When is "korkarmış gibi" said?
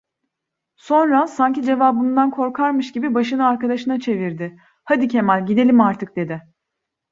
2.31-3.13